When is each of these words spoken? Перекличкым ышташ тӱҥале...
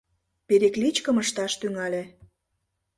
Перекличкым 0.47 1.15
ышташ 1.23 1.53
тӱҥале... 1.59 2.03